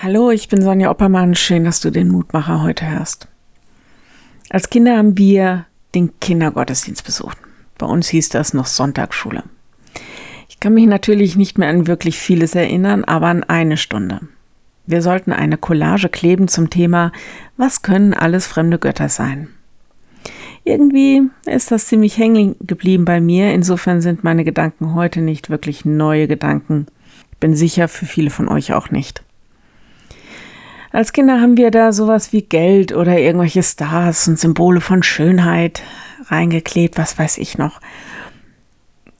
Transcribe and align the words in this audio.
Hallo, 0.00 0.30
ich 0.30 0.46
bin 0.46 0.62
Sonja 0.62 0.92
Oppermann. 0.92 1.34
Schön, 1.34 1.64
dass 1.64 1.80
du 1.80 1.90
den 1.90 2.08
Mutmacher 2.08 2.62
heute 2.62 2.88
hörst. 2.88 3.26
Als 4.48 4.70
Kinder 4.70 4.96
haben 4.96 5.18
wir 5.18 5.66
den 5.92 6.20
Kindergottesdienst 6.20 7.04
besucht. 7.04 7.36
Bei 7.78 7.86
uns 7.86 8.06
hieß 8.06 8.28
das 8.28 8.54
noch 8.54 8.66
Sonntagsschule. 8.66 9.42
Ich 10.48 10.60
kann 10.60 10.74
mich 10.74 10.86
natürlich 10.86 11.34
nicht 11.34 11.58
mehr 11.58 11.68
an 11.68 11.88
wirklich 11.88 12.16
vieles 12.16 12.54
erinnern, 12.54 13.02
aber 13.02 13.26
an 13.26 13.42
eine 13.42 13.76
Stunde. 13.76 14.20
Wir 14.86 15.02
sollten 15.02 15.32
eine 15.32 15.56
Collage 15.56 16.08
kleben 16.08 16.46
zum 16.46 16.70
Thema 16.70 17.10
Was 17.56 17.82
können 17.82 18.14
alles 18.14 18.46
fremde 18.46 18.78
Götter 18.78 19.08
sein? 19.08 19.48
Irgendwie 20.62 21.22
ist 21.44 21.72
das 21.72 21.88
ziemlich 21.88 22.18
hängen 22.18 22.54
geblieben 22.60 23.04
bei 23.04 23.20
mir. 23.20 23.52
Insofern 23.52 24.00
sind 24.00 24.22
meine 24.22 24.44
Gedanken 24.44 24.94
heute 24.94 25.22
nicht 25.22 25.50
wirklich 25.50 25.84
neue 25.84 26.28
Gedanken. 26.28 26.86
Ich 27.32 27.38
bin 27.38 27.56
sicher 27.56 27.88
für 27.88 28.06
viele 28.06 28.30
von 28.30 28.46
euch 28.46 28.72
auch 28.72 28.92
nicht. 28.92 29.24
Als 30.90 31.12
Kinder 31.12 31.40
haben 31.40 31.56
wir 31.56 31.70
da 31.70 31.92
sowas 31.92 32.32
wie 32.32 32.42
Geld 32.42 32.94
oder 32.94 33.18
irgendwelche 33.18 33.62
Stars 33.62 34.26
und 34.28 34.38
Symbole 34.38 34.80
von 34.80 35.02
Schönheit 35.02 35.82
reingeklebt, 36.26 36.96
was 36.96 37.18
weiß 37.18 37.38
ich 37.38 37.58
noch. 37.58 37.80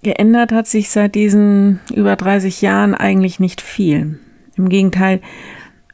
Geändert 0.03 0.53
hat 0.53 0.67
sich 0.67 0.91
seit 0.91 1.15
diesen 1.15 1.81
über 1.93 2.17
30 2.17 2.63
Jahren 2.63 2.95
eigentlich 2.95 3.41
nicht 3.41 3.61
viel. 3.61 4.19
Im 4.57 4.69
Gegenteil, 4.69 5.21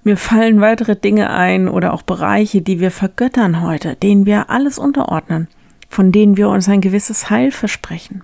mir 0.05 0.17
fallen 0.17 0.61
weitere 0.61 0.95
Dinge 0.95 1.31
ein 1.31 1.67
oder 1.67 1.95
auch 1.95 2.03
Bereiche, 2.03 2.61
die 2.61 2.79
wir 2.79 2.91
vergöttern 2.91 3.63
heute, 3.63 3.97
denen 3.97 4.27
wir 4.27 4.51
alles 4.51 4.79
unterordnen, 4.79 5.49
von 5.89 6.13
denen 6.13 6.37
wir 6.37 6.51
uns 6.51 6.69
ein 6.69 6.83
gewisses 6.83 7.31
Heil 7.31 7.51
versprechen. 7.51 8.23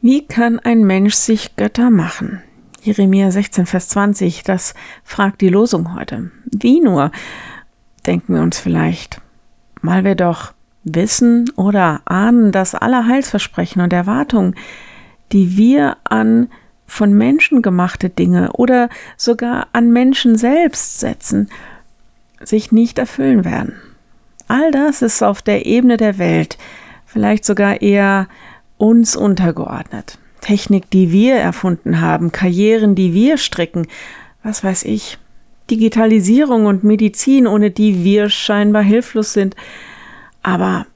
Wie 0.00 0.26
kann 0.26 0.58
ein 0.58 0.84
Mensch 0.84 1.14
sich 1.14 1.56
Götter 1.56 1.90
machen? 1.90 2.42
Jeremia 2.88 3.30
16, 3.30 3.66
Vers 3.66 3.90
20, 3.90 4.44
das 4.44 4.72
fragt 5.04 5.42
die 5.42 5.50
Losung 5.50 5.94
heute. 5.94 6.30
Wie 6.46 6.80
nur, 6.80 7.10
denken 8.06 8.34
wir 8.34 8.40
uns 8.40 8.58
vielleicht, 8.58 9.20
mal 9.82 10.04
wir 10.04 10.14
doch 10.14 10.54
wissen 10.84 11.50
oder 11.56 12.00
ahnen, 12.06 12.50
dass 12.50 12.74
alle 12.74 13.06
Heilsversprechen 13.06 13.82
und 13.82 13.92
Erwartungen, 13.92 14.54
die 15.32 15.58
wir 15.58 15.98
an 16.04 16.48
von 16.86 17.12
Menschen 17.12 17.60
gemachte 17.60 18.08
Dinge 18.08 18.52
oder 18.52 18.88
sogar 19.18 19.66
an 19.74 19.92
Menschen 19.92 20.38
selbst 20.38 20.98
setzen, 20.98 21.50
sich 22.42 22.72
nicht 22.72 22.98
erfüllen 22.98 23.44
werden. 23.44 23.74
All 24.46 24.70
das 24.70 25.02
ist 25.02 25.22
auf 25.22 25.42
der 25.42 25.66
Ebene 25.66 25.98
der 25.98 26.16
Welt, 26.16 26.56
vielleicht 27.04 27.44
sogar 27.44 27.82
eher 27.82 28.28
uns 28.78 29.14
untergeordnet. 29.14 30.18
Technik, 30.40 30.90
die 30.90 31.12
wir 31.12 31.36
erfunden 31.36 32.00
haben, 32.00 32.32
Karrieren, 32.32 32.94
die 32.94 33.14
wir 33.14 33.38
stricken, 33.38 33.86
was 34.42 34.64
weiß 34.64 34.84
ich, 34.84 35.18
Digitalisierung 35.70 36.66
und 36.66 36.84
Medizin, 36.84 37.46
ohne 37.46 37.70
die 37.70 38.04
wir 38.04 38.30
scheinbar 38.30 38.82
hilflos 38.82 39.32
sind. 39.32 39.54
Aber 40.42 40.86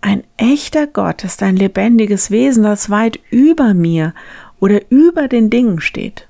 ein 0.00 0.22
echter 0.36 0.86
Gott 0.86 1.24
ist 1.24 1.42
ein 1.42 1.56
lebendiges 1.56 2.30
Wesen, 2.30 2.62
das 2.62 2.90
weit 2.90 3.18
über 3.30 3.74
mir 3.74 4.14
oder 4.60 4.80
über 4.90 5.28
den 5.28 5.50
Dingen 5.50 5.80
steht, 5.80 6.28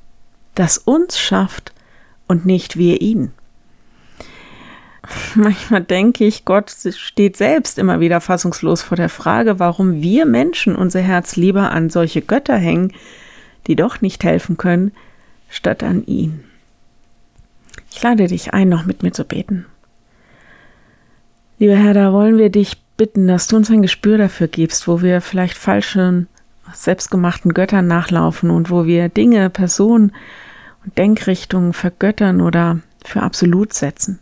das 0.54 0.78
uns 0.78 1.18
schafft 1.18 1.72
und 2.26 2.46
nicht 2.46 2.76
wir 2.76 3.00
ihn. 3.00 3.32
Manchmal 5.38 5.82
denke 5.82 6.24
ich, 6.24 6.46
Gott 6.46 6.70
steht 6.70 7.36
selbst 7.36 7.78
immer 7.78 8.00
wieder 8.00 8.22
fassungslos 8.22 8.82
vor 8.82 8.96
der 8.96 9.10
Frage, 9.10 9.58
warum 9.58 10.00
wir 10.00 10.24
Menschen 10.24 10.74
unser 10.74 11.00
Herz 11.00 11.36
lieber 11.36 11.72
an 11.72 11.90
solche 11.90 12.22
Götter 12.22 12.56
hängen, 12.56 12.92
die 13.66 13.76
doch 13.76 14.00
nicht 14.00 14.24
helfen 14.24 14.56
können, 14.56 14.92
statt 15.50 15.82
an 15.82 16.06
ihn. 16.06 16.44
Ich 17.92 18.02
lade 18.02 18.26
dich 18.26 18.54
ein, 18.54 18.70
noch 18.70 18.86
mit 18.86 19.02
mir 19.02 19.12
zu 19.12 19.24
beten. 19.24 19.66
Lieber 21.58 21.76
Herr, 21.76 21.92
da 21.92 22.12
wollen 22.12 22.38
wir 22.38 22.48
dich 22.48 22.78
bitten, 22.96 23.28
dass 23.28 23.46
du 23.46 23.56
uns 23.56 23.70
ein 23.70 23.82
Gespür 23.82 24.16
dafür 24.16 24.48
gibst, 24.48 24.88
wo 24.88 25.02
wir 25.02 25.20
vielleicht 25.20 25.58
falschen, 25.58 26.28
selbstgemachten 26.72 27.52
Göttern 27.52 27.86
nachlaufen 27.86 28.50
und 28.50 28.70
wo 28.70 28.86
wir 28.86 29.10
Dinge, 29.10 29.50
Personen 29.50 30.12
und 30.84 30.96
Denkrichtungen 30.96 31.74
vergöttern 31.74 32.40
oder 32.40 32.80
für 33.04 33.22
absolut 33.22 33.74
setzen. 33.74 34.18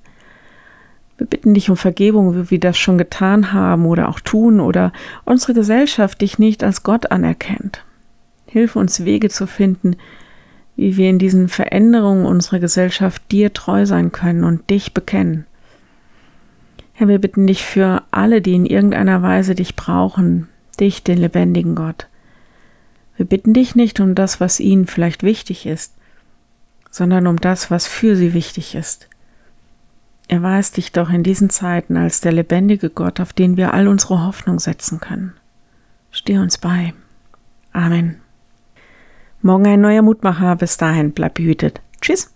Wir 1.16 1.26
bitten 1.26 1.54
dich 1.54 1.70
um 1.70 1.76
Vergebung, 1.76 2.34
wie 2.34 2.50
wir 2.50 2.60
das 2.60 2.76
schon 2.76 2.98
getan 2.98 3.52
haben 3.52 3.86
oder 3.86 4.08
auch 4.08 4.20
tun 4.20 4.60
oder 4.60 4.92
unsere 5.24 5.54
Gesellschaft 5.54 6.20
dich 6.20 6.38
nicht 6.38 6.64
als 6.64 6.82
Gott 6.82 7.10
anerkennt. 7.10 7.84
Hilf 8.46 8.76
uns 8.76 9.04
Wege 9.04 9.28
zu 9.28 9.46
finden, 9.46 9.96
wie 10.76 10.96
wir 10.96 11.08
in 11.08 11.18
diesen 11.18 11.48
Veränderungen 11.48 12.26
unserer 12.26 12.58
Gesellschaft 12.58 13.22
dir 13.30 13.52
treu 13.52 13.86
sein 13.86 14.10
können 14.10 14.42
und 14.42 14.68
dich 14.70 14.92
bekennen. 14.92 15.46
Herr, 16.92 17.08
wir 17.08 17.20
bitten 17.20 17.46
dich 17.46 17.64
für 17.64 18.02
alle, 18.10 18.40
die 18.40 18.54
in 18.54 18.66
irgendeiner 18.66 19.22
Weise 19.22 19.54
dich 19.54 19.76
brauchen, 19.76 20.48
dich, 20.78 21.02
den 21.04 21.18
lebendigen 21.18 21.74
Gott. 21.74 22.08
Wir 23.16 23.26
bitten 23.26 23.52
dich 23.52 23.76
nicht 23.76 24.00
um 24.00 24.14
das, 24.14 24.40
was 24.40 24.60
ihnen 24.60 24.86
vielleicht 24.86 25.22
wichtig 25.22 25.66
ist, 25.66 25.94
sondern 26.90 27.26
um 27.26 27.36
das, 27.40 27.70
was 27.70 27.86
für 27.86 28.16
sie 28.16 28.34
wichtig 28.34 28.74
ist. 28.74 29.08
Erweis 30.28 30.72
dich 30.72 30.92
doch 30.92 31.10
in 31.10 31.22
diesen 31.22 31.50
Zeiten 31.50 31.96
als 31.96 32.20
der 32.20 32.32
lebendige 32.32 32.90
Gott, 32.90 33.20
auf 33.20 33.32
den 33.32 33.56
wir 33.56 33.74
all 33.74 33.88
unsere 33.88 34.24
Hoffnung 34.24 34.58
setzen 34.58 35.00
können. 35.00 35.34
Steh 36.10 36.38
uns 36.38 36.58
bei. 36.58 36.94
Amen. 37.72 38.20
Morgen 39.42 39.66
ein 39.66 39.80
neuer 39.80 40.02
Mutmacher. 40.02 40.56
Bis 40.56 40.76
dahin, 40.76 41.12
bleib 41.12 41.34
behütet. 41.34 41.82
Tschüss. 42.00 42.30